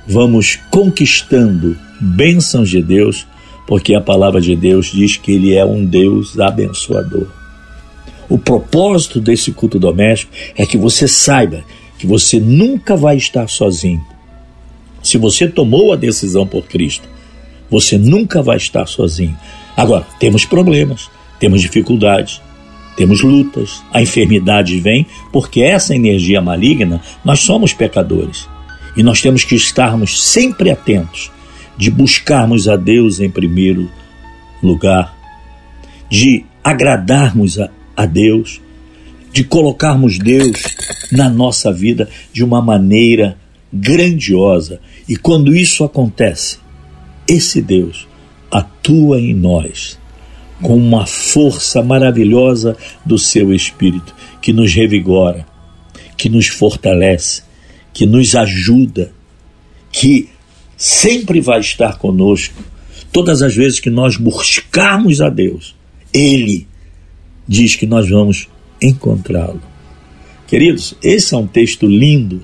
vamos 0.07 0.59
conquistando 0.69 1.77
bênçãos 2.01 2.69
de 2.69 2.81
Deus, 2.81 3.25
porque 3.65 3.95
a 3.95 4.01
palavra 4.01 4.41
de 4.41 4.55
Deus 4.55 4.91
diz 4.91 5.15
que 5.15 5.31
Ele 5.31 5.55
é 5.55 5.65
um 5.65 5.85
Deus 5.85 6.37
abençoador. 6.39 7.27
O 8.29 8.37
propósito 8.37 9.21
desse 9.21 9.51
culto 9.51 9.79
doméstico 9.79 10.33
é 10.57 10.65
que 10.65 10.77
você 10.77 11.07
saiba 11.07 11.63
que 11.97 12.07
você 12.07 12.39
nunca 12.39 12.97
vai 12.97 13.15
estar 13.15 13.47
sozinho. 13.47 14.03
Se 15.01 15.17
você 15.17 15.47
tomou 15.47 15.93
a 15.93 15.95
decisão 15.95 16.45
por 16.45 16.63
Cristo, 16.65 17.07
você 17.69 17.97
nunca 17.97 18.41
vai 18.41 18.57
estar 18.57 18.85
sozinho. 18.85 19.37
Agora, 19.75 20.05
temos 20.19 20.45
problemas, 20.45 21.09
temos 21.39 21.61
dificuldades, 21.61 22.41
temos 22.95 23.21
lutas, 23.21 23.83
a 23.91 24.01
enfermidade 24.01 24.79
vem, 24.79 25.05
porque 25.31 25.61
essa 25.61 25.95
energia 25.95 26.41
maligna, 26.41 27.01
nós 27.25 27.39
somos 27.39 27.73
pecadores. 27.73 28.47
E 28.95 29.01
nós 29.01 29.21
temos 29.21 29.43
que 29.43 29.55
estarmos 29.55 30.21
sempre 30.21 30.69
atentos 30.69 31.31
de 31.75 31.89
buscarmos 31.89 32.67
a 32.67 32.75
Deus 32.75 33.19
em 33.19 33.29
primeiro 33.29 33.89
lugar, 34.61 35.15
de 36.09 36.45
agradarmos 36.63 37.59
a, 37.59 37.69
a 37.97 38.05
Deus, 38.05 38.61
de 39.31 39.43
colocarmos 39.43 40.19
Deus 40.19 40.61
na 41.11 41.29
nossa 41.29 41.73
vida 41.73 42.07
de 42.31 42.43
uma 42.43 42.61
maneira 42.61 43.37
grandiosa. 43.71 44.79
E 45.09 45.15
quando 45.15 45.55
isso 45.55 45.83
acontece, 45.83 46.59
esse 47.27 47.59
Deus 47.59 48.07
atua 48.51 49.19
em 49.19 49.33
nós 49.33 49.97
com 50.63 50.77
uma 50.77 51.05
força 51.05 51.83
maravilhosa 51.83 52.75
do 53.05 53.19
seu 53.19 53.53
Espírito 53.53 54.15
que 54.41 54.53
nos 54.53 54.73
revigora, 54.73 55.45
que 56.17 56.29
nos 56.29 56.47
fortalece, 56.47 57.43
que 57.93 58.05
nos 58.05 58.35
ajuda, 58.35 59.11
que 59.91 60.29
sempre 60.77 61.41
vai 61.41 61.59
estar 61.59 61.97
conosco. 61.97 62.63
Todas 63.11 63.41
as 63.41 63.55
vezes 63.55 63.79
que 63.79 63.89
nós 63.89 64.17
buscarmos 64.17 65.21
a 65.21 65.29
Deus, 65.29 65.75
Ele 66.13 66.65
diz 67.47 67.75
que 67.75 67.85
nós 67.85 68.09
vamos 68.09 68.47
encontrá-lo. 68.81 69.61
Queridos, 70.47 70.95
esse 71.03 71.33
é 71.33 71.37
um 71.37 71.47
texto 71.47 71.85
lindo, 71.85 72.41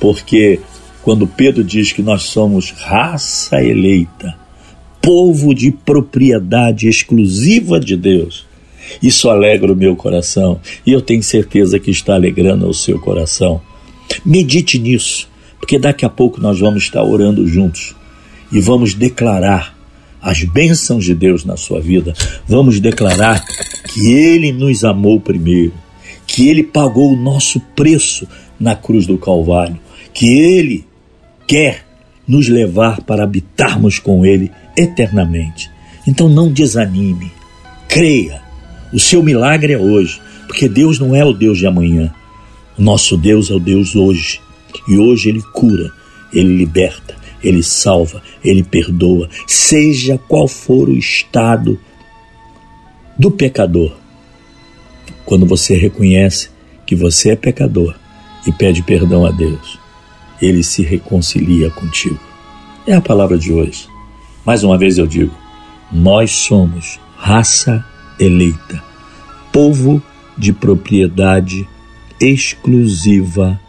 porque 0.00 0.60
quando 1.02 1.26
Pedro 1.26 1.62
diz 1.62 1.92
que 1.92 2.02
nós 2.02 2.22
somos 2.22 2.70
raça 2.70 3.62
eleita, 3.62 4.41
povo 5.02 5.54
de 5.54 5.72
propriedade 5.72 6.88
exclusiva 6.88 7.78
de 7.78 7.96
Deus, 7.96 8.46
isso 9.02 9.28
alegra 9.28 9.72
o 9.72 9.76
meu 9.76 9.96
coração 9.96 10.60
e 10.86 10.92
eu 10.92 11.02
tenho 11.02 11.22
certeza 11.22 11.78
que 11.78 11.90
está 11.90 12.14
alegrando 12.14 12.66
o 12.68 12.74
seu 12.74 12.98
coração. 12.98 13.60
Medite 14.24 14.78
nisso 14.78 15.28
porque 15.62 15.78
daqui 15.78 16.04
a 16.04 16.08
pouco 16.08 16.40
nós 16.40 16.58
vamos 16.58 16.82
estar 16.82 17.04
orando 17.04 17.46
juntos 17.46 17.94
e 18.50 18.60
vamos 18.60 18.94
declarar 18.94 19.78
as 20.20 20.42
bênçãos 20.42 21.04
de 21.04 21.14
Deus 21.14 21.44
na 21.44 21.56
sua 21.56 21.80
vida. 21.80 22.12
Vamos 22.46 22.80
declarar 22.80 23.40
que 23.88 24.12
Ele 24.12 24.52
nos 24.52 24.84
amou 24.84 25.20
primeiro, 25.20 25.72
que 26.26 26.48
Ele 26.48 26.64
pagou 26.64 27.12
o 27.12 27.16
nosso 27.16 27.60
preço 27.76 28.26
na 28.58 28.74
cruz 28.74 29.06
do 29.06 29.16
Calvário, 29.16 29.78
que 30.12 30.26
Ele 30.26 30.84
quer 31.46 31.84
nos 32.26 32.48
levar 32.48 33.00
para 33.02 33.22
habitarmos 33.22 34.00
com 34.00 34.26
Ele 34.26 34.50
eternamente. 34.76 35.70
Então 36.06 36.28
não 36.28 36.50
desanime, 36.50 37.32
creia. 37.88 38.42
O 38.92 38.98
seu 38.98 39.22
milagre 39.22 39.72
é 39.72 39.78
hoje, 39.78 40.20
porque 40.46 40.68
Deus 40.68 40.98
não 40.98 41.14
é 41.14 41.24
o 41.24 41.32
Deus 41.32 41.58
de 41.58 41.66
amanhã. 41.66 42.12
O 42.78 42.82
nosso 42.82 43.16
Deus 43.16 43.50
é 43.50 43.54
o 43.54 43.60
Deus 43.60 43.94
hoje. 43.94 44.40
E 44.88 44.96
hoje 44.96 45.28
Ele 45.28 45.42
cura, 45.52 45.92
Ele 46.32 46.56
liberta, 46.56 47.14
Ele 47.42 47.62
salva, 47.62 48.22
Ele 48.44 48.62
perdoa, 48.62 49.28
seja 49.46 50.18
qual 50.28 50.48
for 50.48 50.88
o 50.88 50.96
estado 50.96 51.78
do 53.18 53.30
pecador. 53.30 53.92
Quando 55.24 55.46
você 55.46 55.76
reconhece 55.76 56.50
que 56.84 56.96
você 56.96 57.30
é 57.30 57.36
pecador 57.36 57.94
e 58.46 58.52
pede 58.52 58.82
perdão 58.82 59.24
a 59.24 59.30
Deus, 59.30 59.78
Ele 60.40 60.62
se 60.62 60.82
reconcilia 60.82 61.70
contigo. 61.70 62.20
É 62.86 62.94
a 62.94 63.00
palavra 63.00 63.38
de 63.38 63.52
hoje. 63.52 63.91
Mais 64.44 64.64
uma 64.64 64.76
vez 64.76 64.98
eu 64.98 65.06
digo: 65.06 65.34
nós 65.90 66.32
somos 66.32 67.00
raça 67.16 67.84
eleita, 68.18 68.82
povo 69.52 70.02
de 70.36 70.52
propriedade 70.52 71.68
exclusiva 72.20 73.60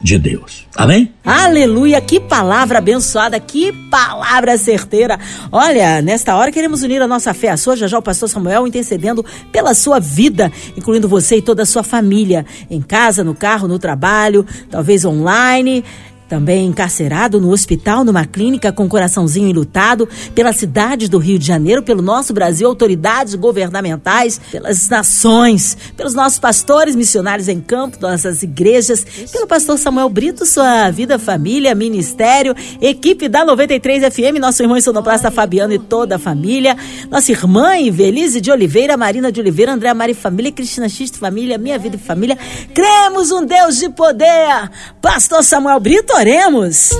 de 0.00 0.16
Deus. 0.18 0.66
Amém? 0.76 1.12
Aleluia! 1.24 2.00
Que 2.00 2.20
palavra 2.20 2.78
abençoada, 2.78 3.40
que 3.40 3.72
palavra 3.90 4.56
certeira. 4.56 5.18
Olha, 5.50 6.00
nesta 6.00 6.36
hora 6.36 6.52
queremos 6.52 6.82
unir 6.82 7.02
a 7.02 7.08
nossa 7.08 7.34
fé 7.34 7.48
à 7.48 7.56
sua, 7.56 7.76
já 7.76 7.86
já 7.86 7.98
o 7.98 8.02
pastor 8.02 8.28
Samuel 8.28 8.66
intercedendo 8.66 9.24
pela 9.50 9.74
sua 9.74 9.98
vida, 9.98 10.52
incluindo 10.76 11.08
você 11.08 11.36
e 11.36 11.42
toda 11.42 11.62
a 11.62 11.66
sua 11.66 11.82
família, 11.82 12.46
em 12.70 12.80
casa, 12.80 13.24
no 13.24 13.34
carro, 13.34 13.66
no 13.66 13.78
trabalho, 13.78 14.46
talvez 14.70 15.04
online 15.04 15.84
também 16.28 16.66
encarcerado 16.66 17.40
no 17.40 17.50
hospital, 17.50 18.04
numa 18.04 18.24
clínica 18.24 18.70
com 18.70 18.88
coraçãozinho 18.88 19.48
enlutado, 19.48 20.08
pela 20.34 20.52
cidade 20.52 21.08
do 21.08 21.18
Rio 21.18 21.38
de 21.38 21.46
Janeiro, 21.46 21.82
pelo 21.82 22.02
nosso 22.02 22.32
Brasil, 22.32 22.68
autoridades 22.68 23.34
governamentais, 23.34 24.40
pelas 24.50 24.88
nações, 24.88 25.76
pelos 25.96 26.14
nossos 26.14 26.38
pastores 26.38 26.94
missionários 26.94 27.48
em 27.48 27.60
campo, 27.60 27.98
nossas 28.00 28.42
igrejas, 28.42 29.04
pelo 29.32 29.46
pastor 29.46 29.78
Samuel 29.78 30.08
Brito, 30.08 30.44
sua 30.44 30.90
vida, 30.90 31.18
família, 31.18 31.74
ministério, 31.74 32.54
equipe 32.80 33.28
da 33.28 33.44
93 33.44 34.12
FM, 34.12 34.38
nosso 34.40 34.62
irmão 34.62 34.78
sonoplasta 34.80 35.30
Fabiano 35.30 35.72
e 35.72 35.78
toda 35.78 36.16
a 36.16 36.18
família, 36.18 36.76
nossa 37.10 37.32
irmã 37.32 37.76
Invelise 37.76 38.40
de 38.40 38.50
Oliveira, 38.50 38.96
Marina 38.96 39.32
de 39.32 39.40
Oliveira, 39.40 39.72
André 39.72 39.92
Mari 39.94 40.14
Família, 40.14 40.52
Cristina 40.52 40.88
X 40.88 41.10
Família, 41.10 41.56
Minha 41.56 41.78
Vida 41.78 41.96
e 41.96 41.98
Família. 41.98 42.36
Cremos 42.74 43.30
um 43.30 43.44
Deus 43.44 43.78
de 43.78 43.88
poder. 43.88 44.70
Pastor 45.00 45.42
Samuel 45.42 45.80
Brito, 45.80 46.17
oremos. 46.18 46.90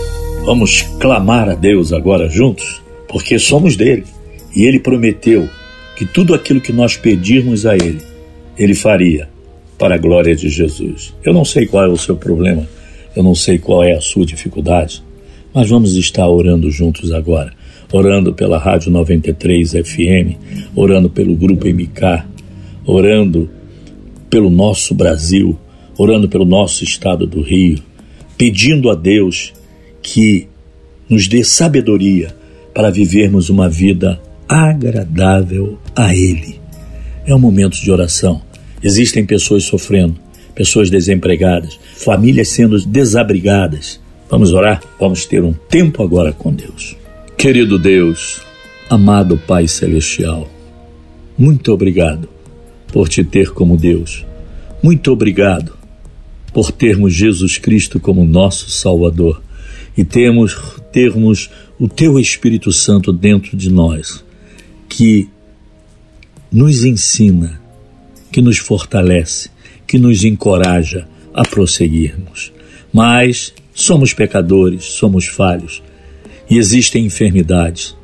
Vamos 0.45 0.83
clamar 0.99 1.49
a 1.49 1.55
Deus 1.55 1.93
agora 1.93 2.29
juntos? 2.29 2.83
porque 3.09 3.39
somos 3.39 3.75
dele. 3.75 4.05
E 4.55 4.65
ele 4.65 4.79
prometeu 4.79 5.49
que 5.97 6.05
tudo 6.05 6.35
aquilo 6.35 6.61
que 6.61 6.73
nós 6.73 6.97
pedirmos 6.97 7.67
a 7.67 7.75
ele, 7.75 7.99
ele 8.57 8.75
faria 8.75 9.29
para 9.79 9.95
a 9.95 9.99
glória 9.99 10.37
de 10.37 10.49
Jesus. 10.49 11.15
Eu 11.25 11.33
não 11.33 11.45
sei 11.45 11.67
qual 11.67 11.85
é 11.85 11.89
o 11.89 11.97
seu 11.97 12.17
problema, 12.17 12.69
eu 13.17 13.23
não 13.23 13.35
sei 13.35 13.59
qual 13.59 13.83
é 13.83 13.93
a 13.93 14.01
sua 14.01 14.25
dificuldade, 14.25 15.03
mas 15.53 15.69
vamos 15.69 15.97
estar 15.97 16.29
orando 16.29 16.71
juntos 16.71 17.11
agora. 17.11 17.53
Orando 17.91 18.35
pela 18.35 18.59
Rádio 18.59 18.93
93 18.93 19.71
FM, 19.71 20.37
orando 20.77 21.09
pelo 21.09 21.35
Grupo 21.35 21.67
MK, 21.67 22.25
orando 22.85 23.49
pelo 24.29 24.51
nosso 24.51 24.95
Brasil, 24.95 25.59
orando 25.97 26.29
pelo 26.29 26.45
nosso 26.45 26.85
estado 26.85 27.27
do 27.27 27.41
Rio, 27.41 27.79
pedindo 28.39 28.89
a 28.89 28.95
Deus 28.95 29.53
que 30.01 30.47
nos 31.11 31.27
dê 31.27 31.43
sabedoria 31.43 32.35
para 32.73 32.91
vivermos 32.91 33.51
uma 33.51 33.69
vida 33.69 34.21
agradável 34.49 35.77
a 35.95 36.15
Ele. 36.15 36.61
É 37.27 37.35
um 37.35 37.39
momento 37.39 37.83
de 37.83 37.91
oração. 37.91 38.41
Existem 38.83 39.27
pessoas 39.27 39.65
sofrendo, 39.65 40.17
pessoas 40.55 40.89
desempregadas, 40.89 41.79
famílias 41.97 42.49
sendo 42.49 42.81
desabrigadas. 42.87 44.01
Vamos 44.31 44.53
orar? 44.53 44.81
Vamos 45.01 45.27
ter 45.27 45.43
um 45.43 45.53
tempo 45.53 46.03
agora 46.03 46.33
com 46.33 46.55
Deus. 46.55 46.97
Querido 47.37 47.79
Deus, 47.79 48.41
amado 48.89 49.37
Pai 49.37 49.67
Celestial, 49.67 50.49
muito 51.37 51.73
obrigado 51.73 52.29
por 52.93 53.09
te 53.09 53.25
ter 53.25 53.51
como 53.51 53.77
Deus. 53.77 54.25
Muito 54.83 55.11
obrigado 55.11 55.78
por 56.59 56.73
termos 56.73 57.15
Jesus 57.15 57.57
Cristo 57.57 58.01
como 58.01 58.25
nosso 58.25 58.69
Salvador 58.69 59.41
e 59.97 60.03
termos, 60.03 60.59
termos 60.91 61.49
o 61.79 61.87
Teu 61.87 62.19
Espírito 62.19 62.73
Santo 62.73 63.13
dentro 63.13 63.57
de 63.57 63.71
nós, 63.71 64.25
que 64.89 65.29
nos 66.51 66.83
ensina, 66.83 67.63
que 68.33 68.43
nos 68.43 68.59
fortalece, 68.59 69.51
que 69.87 70.01
nos 70.01 70.25
encoraja 70.25 71.07
a 71.33 71.45
prosseguirmos. 71.45 72.53
Mas 72.93 73.55
somos 73.73 74.13
pecadores, 74.13 74.83
somos 74.83 75.29
falhos 75.29 75.81
e 76.51 76.59
existem 76.59 77.07
enfermidades, 77.07 77.95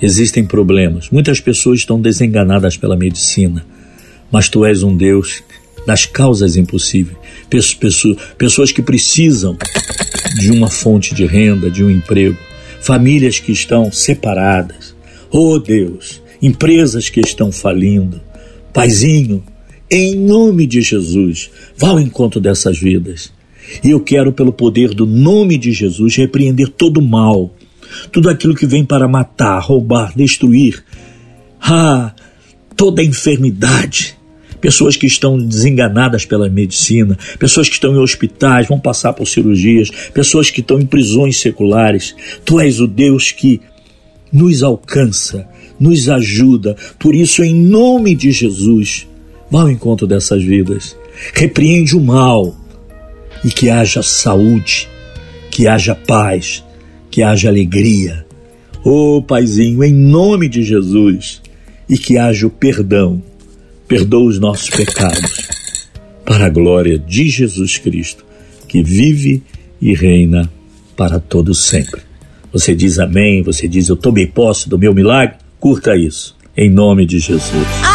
existem 0.00 0.44
problemas. 0.44 1.08
Muitas 1.08 1.38
pessoas 1.38 1.78
estão 1.78 2.00
desenganadas 2.00 2.76
pela 2.76 2.96
medicina, 2.96 3.64
mas 4.28 4.48
tu 4.48 4.64
és 4.64 4.82
um 4.82 4.96
Deus 4.96 5.44
das 5.86 6.06
causas 6.06 6.56
impossíveis. 6.56 7.16
Pessoas, 8.38 8.72
que 8.72 8.82
precisam 8.82 9.56
de 10.38 10.50
uma 10.50 10.68
fonte 10.68 11.14
de 11.14 11.26
renda, 11.26 11.70
de 11.70 11.84
um 11.84 11.90
emprego, 11.90 12.38
famílias 12.80 13.38
que 13.38 13.52
estão 13.52 13.92
separadas. 13.92 14.94
Oh 15.30 15.58
Deus, 15.58 16.22
empresas 16.40 17.08
que 17.08 17.20
estão 17.20 17.52
falindo. 17.52 18.20
Paizinho, 18.72 19.42
em 19.90 20.16
nome 20.16 20.66
de 20.66 20.80
Jesus, 20.80 21.50
vá 21.76 21.88
ao 21.88 22.00
encontro 22.00 22.40
dessas 22.40 22.78
vidas. 22.78 23.30
E 23.84 23.90
eu 23.90 24.00
quero, 24.00 24.32
pelo 24.32 24.52
poder 24.52 24.94
do 24.94 25.06
nome 25.06 25.58
de 25.58 25.72
Jesus, 25.72 26.16
repreender 26.16 26.68
todo 26.68 26.98
o 26.98 27.02
mal, 27.02 27.54
tudo 28.10 28.28
aquilo 28.30 28.54
que 28.54 28.66
vem 28.66 28.84
para 28.84 29.06
matar, 29.06 29.60
roubar, 29.60 30.12
destruir. 30.16 30.82
Ah, 31.60 32.14
toda 32.76 33.02
enfermidade, 33.02 34.16
pessoas 34.62 34.96
que 34.96 35.06
estão 35.06 35.36
desenganadas 35.36 36.24
pela 36.24 36.48
medicina, 36.48 37.18
pessoas 37.38 37.68
que 37.68 37.74
estão 37.74 37.92
em 37.92 37.98
hospitais, 37.98 38.68
vão 38.68 38.78
passar 38.78 39.12
por 39.12 39.26
cirurgias, 39.26 39.90
pessoas 40.14 40.50
que 40.50 40.60
estão 40.60 40.80
em 40.80 40.86
prisões 40.86 41.38
seculares. 41.40 42.14
Tu 42.44 42.60
és 42.60 42.80
o 42.80 42.86
Deus 42.86 43.32
que 43.32 43.60
nos 44.32 44.62
alcança, 44.62 45.46
nos 45.78 46.08
ajuda. 46.08 46.76
Por 46.98 47.12
isso, 47.14 47.42
em 47.42 47.52
nome 47.52 48.14
de 48.14 48.30
Jesus, 48.30 49.06
vá 49.50 49.62
ao 49.62 49.70
encontro 49.70 50.06
dessas 50.06 50.42
vidas. 50.42 50.96
Repreende 51.34 51.96
o 51.96 52.00
mal 52.00 52.56
e 53.44 53.50
que 53.50 53.68
haja 53.68 54.00
saúde, 54.00 54.88
que 55.50 55.66
haja 55.66 55.94
paz, 55.94 56.64
que 57.10 57.20
haja 57.20 57.48
alegria. 57.48 58.24
Ô 58.84 59.16
oh, 59.16 59.22
Paizinho, 59.22 59.82
em 59.82 59.92
nome 59.92 60.48
de 60.48 60.62
Jesus, 60.62 61.42
e 61.88 61.98
que 61.98 62.16
haja 62.16 62.46
o 62.46 62.50
perdão 62.50 63.22
perdoa 63.92 64.24
os 64.24 64.38
nossos 64.38 64.70
pecados, 64.70 65.50
para 66.24 66.46
a 66.46 66.48
glória 66.48 66.98
de 66.98 67.28
Jesus 67.28 67.76
Cristo, 67.76 68.24
que 68.66 68.82
vive 68.82 69.42
e 69.82 69.92
reina 69.92 70.50
para 70.96 71.20
todos 71.20 71.64
sempre. 71.66 72.00
Você 72.50 72.74
diz 72.74 72.98
amém, 72.98 73.42
você 73.42 73.68
diz 73.68 73.90
eu 73.90 73.96
tomei 73.96 74.26
posse 74.26 74.66
do 74.66 74.78
meu 74.78 74.94
milagre, 74.94 75.36
curta 75.60 75.94
isso, 75.94 76.34
em 76.56 76.70
nome 76.70 77.04
de 77.04 77.18
Jesus. 77.18 77.91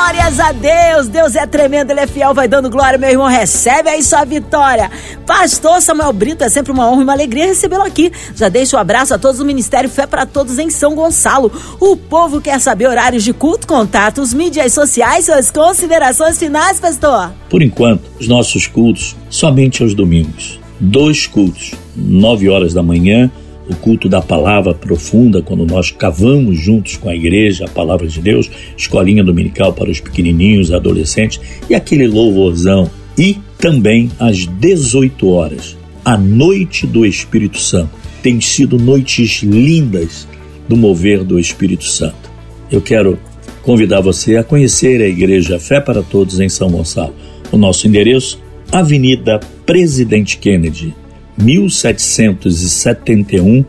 Glórias 0.00 0.40
a 0.40 0.50
Deus, 0.52 1.08
Deus 1.08 1.36
é 1.36 1.46
tremendo, 1.46 1.90
Ele 1.90 2.00
é 2.00 2.06
fiel, 2.06 2.32
vai 2.32 2.48
dando 2.48 2.70
glória, 2.70 2.98
meu 2.98 3.10
irmão, 3.10 3.26
recebe 3.26 3.90
aí 3.90 4.02
sua 4.02 4.24
vitória. 4.24 4.90
Pastor 5.26 5.82
Samuel 5.82 6.10
Brito, 6.14 6.42
é 6.42 6.48
sempre 6.48 6.72
uma 6.72 6.90
honra 6.90 7.02
e 7.02 7.04
uma 7.04 7.12
alegria 7.12 7.44
recebê-lo 7.44 7.82
aqui. 7.82 8.10
Já 8.34 8.48
deixo 8.48 8.74
o 8.74 8.78
um 8.78 8.80
abraço 8.80 9.12
a 9.12 9.18
todos 9.18 9.36
do 9.36 9.44
Ministério 9.44 9.90
Fé 9.90 10.06
para 10.06 10.24
Todos 10.24 10.58
em 10.58 10.70
São 10.70 10.94
Gonçalo. 10.94 11.52
O 11.78 11.98
povo 11.98 12.40
quer 12.40 12.58
saber 12.60 12.88
horários 12.88 13.22
de 13.22 13.34
culto, 13.34 13.66
contatos, 13.66 14.32
mídias 14.32 14.72
sociais, 14.72 15.26
suas 15.26 15.50
considerações 15.50 16.38
finais, 16.38 16.80
pastor? 16.80 17.30
Por 17.50 17.60
enquanto, 17.60 18.10
os 18.18 18.26
nossos 18.26 18.66
cultos 18.66 19.14
somente 19.28 19.82
aos 19.82 19.92
domingos. 19.92 20.58
Dois 20.80 21.26
cultos, 21.26 21.72
nove 21.94 22.48
horas 22.48 22.72
da 22.72 22.82
manhã, 22.82 23.30
o 23.70 23.76
culto 23.76 24.08
da 24.08 24.20
palavra 24.20 24.74
profunda, 24.74 25.40
quando 25.40 25.64
nós 25.64 25.90
cavamos 25.90 26.58
juntos 26.58 26.96
com 26.96 27.08
a 27.08 27.14
igreja 27.14 27.64
a 27.64 27.68
palavra 27.70 28.06
de 28.06 28.20
Deus, 28.20 28.50
escolinha 28.76 29.22
dominical 29.22 29.72
para 29.72 29.90
os 29.90 30.00
pequenininhos, 30.00 30.72
adolescentes 30.72 31.40
e 31.68 31.74
aquele 31.74 32.08
louvorzão. 32.08 32.90
E 33.16 33.38
também 33.58 34.10
às 34.18 34.46
18 34.46 35.28
horas, 35.28 35.76
a 36.04 36.16
noite 36.16 36.86
do 36.86 37.04
Espírito 37.04 37.58
Santo. 37.58 37.90
Tem 38.22 38.40
sido 38.40 38.78
noites 38.78 39.42
lindas 39.42 40.26
do 40.68 40.76
mover 40.76 41.22
do 41.22 41.38
Espírito 41.38 41.84
Santo. 41.84 42.30
Eu 42.70 42.80
quero 42.80 43.18
convidar 43.62 44.00
você 44.00 44.36
a 44.36 44.44
conhecer 44.44 45.02
a 45.02 45.08
Igreja 45.08 45.58
Fé 45.58 45.80
para 45.80 46.02
Todos 46.02 46.40
em 46.40 46.48
São 46.48 46.70
Gonçalo. 46.70 47.14
O 47.52 47.56
nosso 47.56 47.86
endereço, 47.86 48.40
Avenida 48.72 49.40
Presidente 49.66 50.38
Kennedy, 50.38 50.94
1771, 51.40 53.64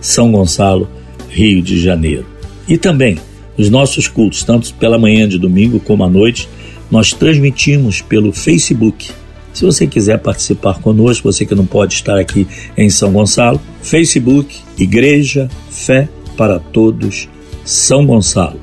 São 0.00 0.30
Gonçalo, 0.30 0.88
Rio 1.28 1.60
de 1.62 1.80
Janeiro. 1.80 2.26
E 2.68 2.78
também 2.78 3.18
os 3.56 3.70
nossos 3.70 4.08
cultos, 4.08 4.42
tanto 4.42 4.74
pela 4.74 4.98
manhã 4.98 5.28
de 5.28 5.38
domingo 5.38 5.78
como 5.80 6.04
à 6.04 6.08
noite, 6.08 6.48
nós 6.90 7.12
transmitimos 7.12 8.00
pelo 8.00 8.32
Facebook 8.32 9.12
se 9.54 9.64
você 9.64 9.86
quiser 9.86 10.18
participar 10.18 10.80
conosco, 10.80 11.32
você 11.32 11.46
que 11.46 11.54
não 11.54 11.64
pode 11.64 11.94
estar 11.94 12.18
aqui 12.18 12.44
em 12.76 12.90
São 12.90 13.12
Gonçalo, 13.12 13.60
Facebook, 13.80 14.58
Igreja 14.76 15.48
Fé 15.70 16.08
para 16.36 16.58
Todos, 16.58 17.28
São 17.64 18.04
Gonçalo, 18.04 18.60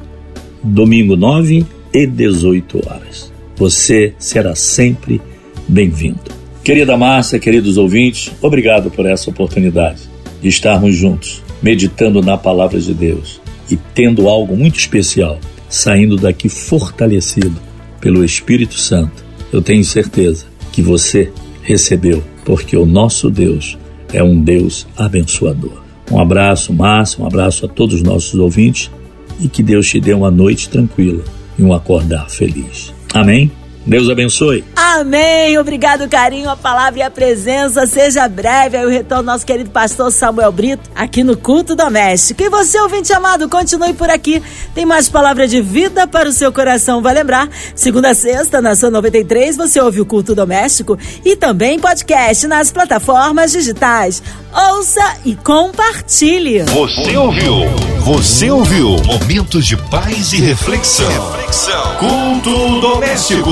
domingo 0.62 1.16
9 1.16 1.66
e 1.94 2.06
18 2.06 2.82
horas. 2.86 3.32
Você 3.56 4.14
será 4.20 4.54
sempre 4.54 5.22
bem-vindo. 5.66 6.41
Querida 6.64 6.96
Márcia, 6.96 7.40
queridos 7.40 7.76
ouvintes, 7.76 8.32
obrigado 8.40 8.92
por 8.92 9.08
essa 9.08 9.32
oportunidade 9.32 10.02
de 10.40 10.48
estarmos 10.48 10.96
juntos, 10.96 11.42
meditando 11.62 12.22
na 12.22 12.38
palavra 12.38 12.80
de 12.80 12.94
Deus 12.94 13.42
e 13.70 13.76
tendo 13.96 14.30
algo 14.30 14.56
muito 14.56 14.78
especial, 14.78 15.40
saindo 15.68 16.18
daqui 16.18 16.48
fortalecido 16.50 17.60
pelo 18.00 18.24
Espírito 18.24 18.76
Santo. 18.76 19.26
Eu 19.52 19.60
tenho 19.60 19.84
certeza 19.84 20.46
que 20.72 20.84
você 20.84 21.32
recebeu, 21.64 22.24
porque 22.46 22.78
o 22.78 22.86
nosso 22.86 23.32
Deus 23.32 23.76
é 24.14 24.24
um 24.24 24.40
Deus 24.40 24.86
abençoador. 24.96 25.82
Um 26.12 26.20
abraço, 26.20 26.72
Márcio, 26.72 27.24
um 27.24 27.26
abraço 27.26 27.66
a 27.66 27.70
todos 27.70 27.96
os 27.96 28.04
nossos 28.04 28.36
ouvintes 28.36 28.92
e 29.40 29.48
que 29.48 29.64
Deus 29.64 29.90
te 29.90 30.00
dê 30.00 30.14
uma 30.14 30.30
noite 30.30 30.70
tranquila 30.70 31.24
e 31.58 31.64
um 31.64 31.74
acordar 31.74 32.30
feliz. 32.30 32.94
Amém? 33.16 33.52
Deus 33.86 34.10
abençoe. 34.10 34.64
Amém. 34.94 35.58
Obrigado, 35.58 36.10
carinho, 36.10 36.50
a 36.50 36.58
palavra 36.58 37.00
e 37.00 37.02
a 37.02 37.10
presença. 37.10 37.88
Seja 37.88 38.28
breve 38.28 38.76
aí 38.76 38.86
o 38.86 38.90
retorno 38.90 39.24
do 39.24 39.28
nosso 39.28 39.46
querido 39.46 39.70
pastor 39.70 40.12
Samuel 40.12 40.52
Brito 40.52 40.90
aqui 40.94 41.24
no 41.24 41.38
Culto 41.38 41.76
Doméstico. 41.76 42.44
E 42.44 42.50
você, 42.50 42.78
ouvinte 42.78 43.14
amado, 43.14 43.48
continue 43.48 43.94
por 43.94 44.10
aqui. 44.10 44.44
Tem 44.76 44.86
mais 44.86 45.08
palavra 45.08 45.48
de 45.48 45.62
vida 45.62 46.06
para 46.06 46.28
o 46.28 46.34
seu 46.34 46.52
coração. 46.52 47.02
Vai 47.02 47.14
lembrar? 47.14 47.48
Segunda 47.74 48.10
a 48.10 48.14
sexta, 48.14 48.62
na 48.62 48.76
sua 48.76 48.92
93, 48.92 49.56
você 49.56 49.80
ouve 49.80 50.02
o 50.02 50.06
Culto 50.06 50.36
Doméstico 50.36 51.00
e 51.24 51.38
também 51.38 51.80
podcast 51.80 52.46
nas 52.46 52.70
plataformas 52.70 53.54
digitais. 53.54 54.22
Ouça 54.54 55.16
e 55.24 55.34
compartilhe. 55.36 56.64
Você 56.64 57.16
ouviu? 57.16 57.54
Você 58.02 58.52
ouviu? 58.52 58.98
Momentos 59.04 59.66
de 59.66 59.78
paz 59.78 60.34
e 60.34 60.42
reflexão. 60.42 61.08
reflexão. 61.32 61.96
Culto 61.98 62.82
Doméstico. 62.82 63.52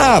A 0.00 0.20